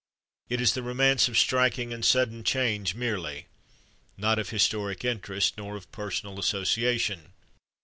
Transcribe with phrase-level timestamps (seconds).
[0.49, 3.45] It is the romance of striking and sudden change merely,
[4.17, 7.33] not of historic interest, nor of personal association.